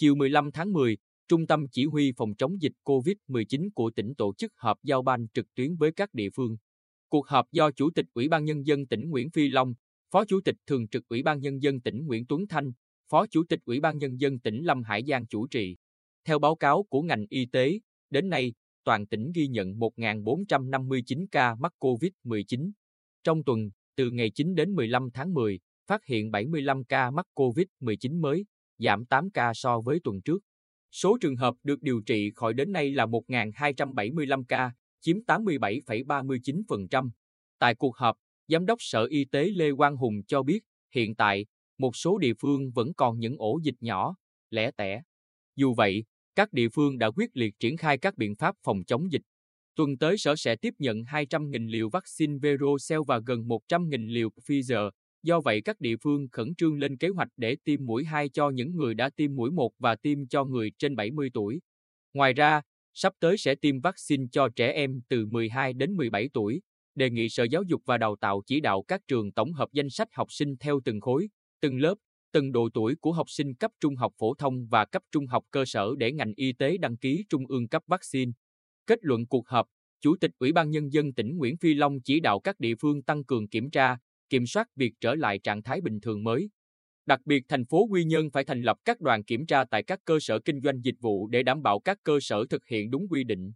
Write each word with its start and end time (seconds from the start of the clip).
Chiều 0.00 0.14
15 0.14 0.50
tháng 0.52 0.72
10, 0.72 0.96
Trung 1.28 1.46
tâm 1.46 1.66
Chỉ 1.72 1.84
huy 1.84 2.12
Phòng 2.16 2.34
chống 2.34 2.62
dịch 2.62 2.72
COVID-19 2.84 3.68
của 3.74 3.90
tỉnh 3.90 4.14
tổ 4.14 4.34
chức 4.34 4.52
họp 4.56 4.78
giao 4.82 5.02
ban 5.02 5.28
trực 5.28 5.54
tuyến 5.54 5.76
với 5.76 5.92
các 5.92 6.14
địa 6.14 6.30
phương. 6.34 6.56
Cuộc 7.08 7.26
họp 7.26 7.52
do 7.52 7.70
Chủ 7.70 7.90
tịch 7.94 8.06
Ủy 8.14 8.28
ban 8.28 8.44
Nhân 8.44 8.66
dân 8.66 8.86
tỉnh 8.86 9.10
Nguyễn 9.10 9.30
Phi 9.30 9.48
Long, 9.48 9.74
Phó 10.10 10.24
Chủ 10.24 10.40
tịch 10.44 10.54
Thường 10.66 10.88
trực 10.88 11.08
Ủy 11.08 11.22
ban 11.22 11.40
Nhân 11.40 11.62
dân 11.62 11.80
tỉnh 11.80 12.06
Nguyễn 12.06 12.26
Tuấn 12.26 12.46
Thanh, 12.48 12.72
Phó 13.10 13.26
Chủ 13.26 13.44
tịch 13.48 13.60
Ủy 13.64 13.80
ban 13.80 13.98
Nhân 13.98 14.20
dân 14.20 14.38
tỉnh 14.38 14.64
Lâm 14.64 14.82
Hải 14.82 15.04
Giang 15.08 15.26
chủ 15.26 15.46
trì. 15.46 15.76
Theo 16.24 16.38
báo 16.38 16.56
cáo 16.56 16.82
của 16.82 17.02
ngành 17.02 17.26
y 17.28 17.46
tế, 17.46 17.78
đến 18.10 18.28
nay, 18.28 18.52
toàn 18.84 19.06
tỉnh 19.06 19.32
ghi 19.34 19.48
nhận 19.48 19.78
1.459 19.78 21.26
ca 21.30 21.54
mắc 21.54 21.72
COVID-19. 21.78 22.70
Trong 23.24 23.44
tuần, 23.44 23.70
từ 23.96 24.10
ngày 24.10 24.30
9 24.30 24.54
đến 24.54 24.74
15 24.74 25.10
tháng 25.14 25.34
10, 25.34 25.60
phát 25.86 26.04
hiện 26.04 26.30
75 26.30 26.84
ca 26.84 27.10
mắc 27.10 27.26
COVID-19 27.34 28.20
mới, 28.20 28.44
giảm 28.80 29.04
8 29.04 29.30
ca 29.30 29.52
so 29.54 29.80
với 29.80 30.00
tuần 30.04 30.20
trước. 30.22 30.42
Số 30.92 31.18
trường 31.20 31.36
hợp 31.36 31.54
được 31.62 31.82
điều 31.82 32.00
trị 32.06 32.30
khỏi 32.34 32.54
đến 32.54 32.72
nay 32.72 32.90
là 32.90 33.06
1.275 33.06 34.44
ca, 34.48 34.72
chiếm 35.00 35.16
87,39%. 35.26 37.10
Tại 37.58 37.74
cuộc 37.74 37.96
họp, 37.96 38.16
Giám 38.48 38.66
đốc 38.66 38.78
Sở 38.80 39.04
Y 39.04 39.24
tế 39.24 39.44
Lê 39.44 39.72
Quang 39.76 39.96
Hùng 39.96 40.22
cho 40.26 40.42
biết, 40.42 40.60
hiện 40.94 41.14
tại, 41.14 41.46
một 41.78 41.96
số 41.96 42.18
địa 42.18 42.32
phương 42.40 42.70
vẫn 42.70 42.94
còn 42.94 43.18
những 43.18 43.36
ổ 43.38 43.60
dịch 43.62 43.74
nhỏ, 43.80 44.14
lẻ 44.50 44.70
tẻ. 44.70 45.02
Dù 45.56 45.74
vậy, 45.74 46.04
các 46.34 46.52
địa 46.52 46.68
phương 46.68 46.98
đã 46.98 47.10
quyết 47.10 47.30
liệt 47.36 47.54
triển 47.58 47.76
khai 47.76 47.98
các 47.98 48.16
biện 48.16 48.36
pháp 48.36 48.54
phòng 48.62 48.84
chống 48.84 49.12
dịch. 49.12 49.22
Tuần 49.76 49.98
tới 49.98 50.18
Sở 50.18 50.36
sẽ 50.36 50.56
tiếp 50.56 50.74
nhận 50.78 51.02
200.000 51.02 51.68
liều 51.70 51.88
vaccine 51.88 52.38
Verocell 52.42 53.02
và 53.06 53.18
gần 53.26 53.40
100.000 53.40 54.06
liều 54.08 54.28
Pfizer. 54.28 54.90
Do 55.22 55.40
vậy 55.40 55.60
các 55.64 55.80
địa 55.80 55.96
phương 55.96 56.28
khẩn 56.32 56.54
trương 56.54 56.78
lên 56.78 56.96
kế 56.96 57.08
hoạch 57.08 57.28
để 57.36 57.56
tiêm 57.64 57.86
mũi 57.86 58.04
2 58.04 58.28
cho 58.28 58.50
những 58.50 58.76
người 58.76 58.94
đã 58.94 59.10
tiêm 59.16 59.34
mũi 59.34 59.50
1 59.50 59.72
và 59.78 59.96
tiêm 59.96 60.26
cho 60.26 60.44
người 60.44 60.72
trên 60.78 60.96
70 60.96 61.30
tuổi. 61.34 61.60
Ngoài 62.14 62.32
ra, 62.32 62.62
sắp 62.94 63.12
tới 63.20 63.38
sẽ 63.38 63.54
tiêm 63.54 63.80
vaccine 63.80 64.24
cho 64.32 64.48
trẻ 64.48 64.72
em 64.72 65.00
từ 65.08 65.26
12 65.26 65.72
đến 65.72 65.96
17 65.96 66.28
tuổi. 66.34 66.60
Đề 66.94 67.10
nghị 67.10 67.28
Sở 67.28 67.44
Giáo 67.44 67.62
dục 67.62 67.82
và 67.86 67.98
Đào 67.98 68.16
tạo 68.16 68.42
chỉ 68.46 68.60
đạo 68.60 68.82
các 68.82 69.00
trường 69.08 69.32
tổng 69.32 69.52
hợp 69.52 69.68
danh 69.72 69.90
sách 69.90 70.08
học 70.12 70.32
sinh 70.32 70.56
theo 70.56 70.80
từng 70.84 71.00
khối, 71.00 71.28
từng 71.60 71.78
lớp, 71.78 71.94
từng 72.32 72.52
độ 72.52 72.68
tuổi 72.74 72.94
của 73.00 73.12
học 73.12 73.30
sinh 73.30 73.54
cấp 73.54 73.70
trung 73.80 73.96
học 73.96 74.12
phổ 74.18 74.34
thông 74.34 74.66
và 74.66 74.84
cấp 74.84 75.02
trung 75.12 75.26
học 75.26 75.44
cơ 75.50 75.64
sở 75.64 75.94
để 75.98 76.12
ngành 76.12 76.32
y 76.36 76.52
tế 76.52 76.76
đăng 76.78 76.96
ký 76.96 77.24
trung 77.28 77.46
ương 77.48 77.68
cấp 77.68 77.82
vaccine. 77.86 78.32
Kết 78.86 78.98
luận 79.02 79.26
cuộc 79.26 79.48
họp, 79.48 79.66
Chủ 80.00 80.16
tịch 80.20 80.30
Ủy 80.38 80.52
ban 80.52 80.70
Nhân 80.70 80.92
dân 80.92 81.12
tỉnh 81.12 81.36
Nguyễn 81.36 81.56
Phi 81.56 81.74
Long 81.74 82.00
chỉ 82.00 82.20
đạo 82.20 82.40
các 82.40 82.60
địa 82.60 82.74
phương 82.80 83.02
tăng 83.02 83.24
cường 83.24 83.48
kiểm 83.48 83.70
tra, 83.70 83.96
kiểm 84.30 84.46
soát 84.46 84.68
việc 84.76 84.92
trở 85.00 85.14
lại 85.14 85.38
trạng 85.38 85.62
thái 85.62 85.80
bình 85.80 86.00
thường 86.00 86.24
mới. 86.24 86.50
Đặc 87.06 87.20
biệt 87.24 87.44
thành 87.48 87.64
phố 87.64 87.86
Quy 87.90 88.04
Nhơn 88.04 88.30
phải 88.30 88.44
thành 88.44 88.62
lập 88.62 88.76
các 88.84 89.00
đoàn 89.00 89.24
kiểm 89.24 89.46
tra 89.46 89.64
tại 89.64 89.82
các 89.82 90.00
cơ 90.04 90.18
sở 90.20 90.38
kinh 90.38 90.60
doanh 90.60 90.80
dịch 90.84 90.94
vụ 91.00 91.28
để 91.28 91.42
đảm 91.42 91.62
bảo 91.62 91.80
các 91.80 91.98
cơ 92.02 92.18
sở 92.20 92.46
thực 92.50 92.66
hiện 92.66 92.90
đúng 92.90 93.08
quy 93.10 93.24
định. 93.24 93.52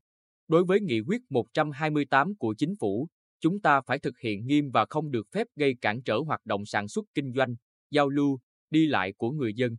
Đối 0.48 0.64
với 0.64 0.80
nghị 0.80 1.00
quyết 1.00 1.22
128 1.30 2.34
của 2.36 2.54
chính 2.58 2.74
phủ, 2.80 3.08
chúng 3.40 3.60
ta 3.60 3.80
phải 3.80 3.98
thực 3.98 4.18
hiện 4.18 4.46
nghiêm 4.46 4.70
và 4.70 4.86
không 4.90 5.10
được 5.10 5.26
phép 5.32 5.46
gây 5.56 5.74
cản 5.80 6.02
trở 6.02 6.18
hoạt 6.18 6.40
động 6.44 6.66
sản 6.66 6.88
xuất 6.88 7.04
kinh 7.14 7.32
doanh, 7.32 7.54
giao 7.90 8.08
lưu, 8.08 8.38
đi 8.70 8.86
lại 8.86 9.12
của 9.16 9.30
người 9.30 9.54
dân. 9.54 9.76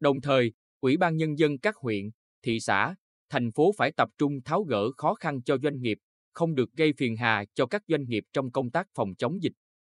Đồng 0.00 0.20
thời, 0.20 0.52
Ủy 0.80 0.96
ban 0.96 1.16
Nhân 1.16 1.38
dân 1.38 1.58
các 1.58 1.76
huyện, 1.76 2.10
thị 2.42 2.60
xã, 2.60 2.94
thành 3.30 3.52
phố 3.52 3.72
phải 3.76 3.92
tập 3.92 4.08
trung 4.18 4.42
tháo 4.44 4.62
gỡ 4.62 4.92
khó 4.96 5.14
khăn 5.14 5.42
cho 5.42 5.58
doanh 5.62 5.80
nghiệp, 5.80 5.98
không 6.32 6.54
được 6.54 6.72
gây 6.72 6.92
phiền 6.92 7.16
hà 7.16 7.44
cho 7.54 7.66
các 7.66 7.82
doanh 7.88 8.04
nghiệp 8.04 8.24
trong 8.32 8.50
công 8.50 8.70
tác 8.70 8.86
phòng 8.94 9.14
chống 9.18 9.42
dịch. 9.42 9.52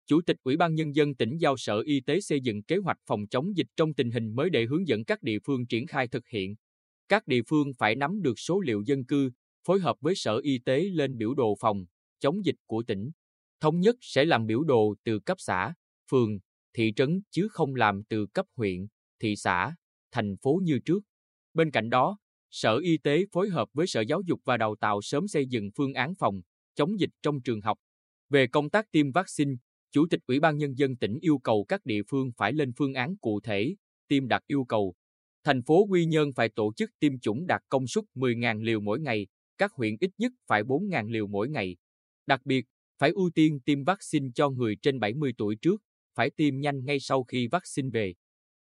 Chủ 0.06 0.20
tịch 0.26 0.36
Ủy 0.42 0.56
ban 0.56 0.74
Nhân 0.74 0.94
dân 0.94 1.14
tỉnh 1.14 1.36
giao 1.36 1.56
Sở 1.56 1.80
Y 1.80 2.00
tế 2.00 2.20
xây 2.20 2.40
dựng 2.40 2.62
kế 2.62 2.76
hoạch 2.76 2.98
phòng 3.06 3.26
chống 3.26 3.56
dịch 3.56 3.66
trong 3.76 3.94
tình 3.94 4.10
hình 4.10 4.34
mới 4.34 4.50
để 4.50 4.64
hướng 4.64 4.88
dẫn 4.88 5.04
các 5.04 5.22
địa 5.22 5.38
phương 5.44 5.66
triển 5.66 5.86
khai 5.86 6.08
thực 6.08 6.28
hiện. 6.28 6.54
Các 7.08 7.26
địa 7.26 7.42
phương 7.48 7.72
phải 7.78 7.94
nắm 7.94 8.22
được 8.22 8.38
số 8.38 8.60
liệu 8.60 8.82
dân 8.86 9.04
cư, 9.04 9.30
phối 9.66 9.80
hợp 9.80 9.96
với 10.00 10.14
Sở 10.14 10.38
Y 10.42 10.58
tế 10.58 10.80
lên 10.80 11.16
biểu 11.16 11.34
đồ 11.34 11.54
phòng, 11.60 11.84
chống 12.20 12.44
dịch 12.44 12.56
của 12.66 12.82
tỉnh. 12.82 13.10
Thống 13.60 13.80
nhất 13.80 13.96
sẽ 14.00 14.24
làm 14.24 14.46
biểu 14.46 14.62
đồ 14.62 14.94
từ 15.04 15.18
cấp 15.18 15.36
xã, 15.40 15.74
phường, 16.10 16.38
thị 16.74 16.92
trấn 16.96 17.20
chứ 17.30 17.48
không 17.50 17.74
làm 17.74 18.02
từ 18.08 18.26
cấp 18.26 18.46
huyện, 18.56 18.86
thị 19.20 19.36
xã, 19.36 19.74
thành 20.12 20.36
phố 20.42 20.60
như 20.62 20.78
trước. 20.84 21.02
Bên 21.54 21.70
cạnh 21.70 21.90
đó, 21.90 22.18
Sở 22.50 22.78
Y 22.78 22.98
tế 22.98 23.24
phối 23.32 23.48
hợp 23.48 23.68
với 23.72 23.86
Sở 23.86 24.00
Giáo 24.00 24.20
dục 24.26 24.40
và 24.44 24.56
Đào 24.56 24.76
tạo 24.80 25.02
sớm 25.02 25.28
xây 25.28 25.46
dựng 25.46 25.70
phương 25.76 25.94
án 25.94 26.14
phòng, 26.18 26.40
chống 26.74 27.00
dịch 27.00 27.10
trong 27.22 27.40
trường 27.40 27.60
học. 27.60 27.78
Về 28.28 28.46
công 28.46 28.70
tác 28.70 28.92
tiêm 28.92 29.12
vaccine, 29.12 29.52
Chủ 29.92 30.06
tịch 30.10 30.20
Ủy 30.26 30.40
ban 30.40 30.58
Nhân 30.58 30.78
dân 30.78 30.96
tỉnh 30.96 31.18
yêu 31.20 31.38
cầu 31.38 31.64
các 31.68 31.84
địa 31.84 32.02
phương 32.08 32.30
phải 32.36 32.52
lên 32.52 32.72
phương 32.76 32.94
án 32.94 33.16
cụ 33.16 33.40
thể, 33.40 33.74
tiêm 34.08 34.28
đạt 34.28 34.42
yêu 34.46 34.64
cầu. 34.64 34.94
Thành 35.44 35.62
phố 35.62 35.86
Quy 35.90 36.04
Nhơn 36.04 36.32
phải 36.32 36.48
tổ 36.48 36.72
chức 36.76 36.90
tiêm 36.98 37.18
chủng 37.18 37.46
đạt 37.46 37.62
công 37.68 37.86
suất 37.86 38.04
10.000 38.14 38.62
liều 38.62 38.80
mỗi 38.80 39.00
ngày, 39.00 39.26
các 39.58 39.72
huyện 39.72 39.96
ít 40.00 40.10
nhất 40.18 40.32
phải 40.46 40.62
4.000 40.62 41.10
liều 41.10 41.26
mỗi 41.26 41.48
ngày. 41.48 41.76
Đặc 42.26 42.40
biệt, 42.44 42.66
phải 42.98 43.10
ưu 43.10 43.30
tiên 43.34 43.60
tiêm 43.60 43.84
vaccine 43.84 44.28
cho 44.34 44.50
người 44.50 44.76
trên 44.82 45.00
70 45.00 45.32
tuổi 45.38 45.56
trước, 45.56 45.82
phải 46.14 46.30
tiêm 46.30 46.60
nhanh 46.60 46.84
ngay 46.84 47.00
sau 47.00 47.24
khi 47.24 47.48
vaccine 47.48 47.90
về. 47.92 48.14